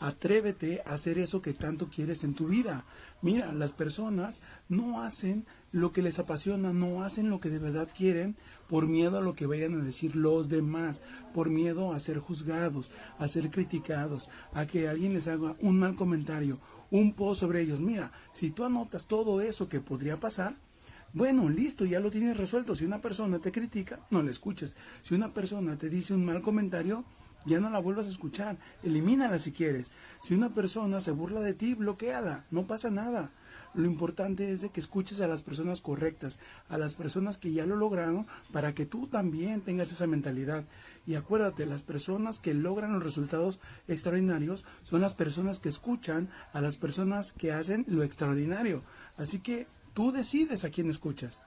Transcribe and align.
Atrévete 0.00 0.82
a 0.86 0.94
hacer 0.94 1.18
eso 1.18 1.42
que 1.42 1.52
tanto 1.52 1.90
quieres 1.90 2.24
en 2.24 2.34
tu 2.34 2.48
vida. 2.48 2.84
Mira, 3.20 3.52
las 3.52 3.74
personas 3.74 4.40
no 4.70 5.02
hacen 5.02 5.44
lo 5.72 5.92
que 5.92 6.00
les 6.00 6.18
apasiona, 6.18 6.72
no 6.72 7.02
hacen 7.02 7.28
lo 7.28 7.38
que 7.38 7.50
de 7.50 7.58
verdad 7.58 7.88
quieren 7.94 8.34
por 8.66 8.88
miedo 8.88 9.18
a 9.18 9.20
lo 9.20 9.34
que 9.34 9.44
vayan 9.44 9.78
a 9.78 9.84
decir 9.84 10.16
los 10.16 10.48
demás, 10.48 11.02
por 11.34 11.50
miedo 11.50 11.92
a 11.92 12.00
ser 12.00 12.18
juzgados, 12.18 12.90
a 13.18 13.28
ser 13.28 13.50
criticados, 13.50 14.30
a 14.54 14.66
que 14.66 14.88
alguien 14.88 15.12
les 15.12 15.28
haga 15.28 15.54
un 15.60 15.78
mal 15.78 15.94
comentario, 15.94 16.58
un 16.90 17.12
post 17.12 17.40
sobre 17.40 17.60
ellos. 17.60 17.80
Mira, 17.80 18.10
si 18.32 18.50
tú 18.50 18.64
anotas 18.64 19.06
todo 19.06 19.42
eso 19.42 19.68
que 19.68 19.80
podría 19.80 20.18
pasar, 20.18 20.56
bueno, 21.12 21.48
listo, 21.48 21.84
ya 21.84 22.00
lo 22.00 22.10
tienes 22.10 22.36
resuelto. 22.36 22.74
Si 22.74 22.84
una 22.84 23.02
persona 23.02 23.38
te 23.38 23.52
critica, 23.52 24.00
no 24.10 24.22
le 24.22 24.30
escuches. 24.30 24.76
Si 25.02 25.14
una 25.14 25.34
persona 25.34 25.76
te 25.76 25.90
dice 25.90 26.14
un 26.14 26.24
mal 26.24 26.40
comentario, 26.40 27.04
ya 27.46 27.60
no 27.60 27.70
la 27.70 27.78
vuelvas 27.78 28.06
a 28.06 28.10
escuchar. 28.10 28.56
Elimínala 28.82 29.38
si 29.38 29.52
quieres. 29.52 29.92
Si 30.22 30.34
una 30.34 30.50
persona 30.50 31.00
se 31.00 31.12
burla 31.12 31.40
de 31.40 31.54
ti, 31.54 31.74
bloqueala. 31.74 32.44
No 32.50 32.66
pasa 32.66 32.90
nada. 32.90 33.30
Lo 33.72 33.86
importante 33.86 34.52
es 34.52 34.62
de 34.62 34.70
que 34.70 34.80
escuches 34.80 35.20
a 35.20 35.28
las 35.28 35.44
personas 35.44 35.80
correctas, 35.80 36.40
a 36.68 36.76
las 36.76 36.96
personas 36.96 37.38
que 37.38 37.52
ya 37.52 37.66
lo 37.66 37.76
lograron, 37.76 38.26
para 38.52 38.74
que 38.74 38.84
tú 38.84 39.06
también 39.06 39.60
tengas 39.60 39.92
esa 39.92 40.08
mentalidad. 40.08 40.64
Y 41.06 41.14
acuérdate, 41.14 41.66
las 41.66 41.82
personas 41.82 42.40
que 42.40 42.52
logran 42.52 42.92
los 42.92 43.04
resultados 43.04 43.60
extraordinarios 43.86 44.64
son 44.82 45.00
las 45.00 45.14
personas 45.14 45.60
que 45.60 45.68
escuchan 45.68 46.28
a 46.52 46.60
las 46.60 46.78
personas 46.78 47.32
que 47.32 47.52
hacen 47.52 47.84
lo 47.88 48.02
extraordinario. 48.02 48.82
Así 49.16 49.38
que 49.38 49.68
Tú 49.94 50.12
decides 50.12 50.64
a 50.64 50.70
quién 50.70 50.88
escuchas. 50.88 51.40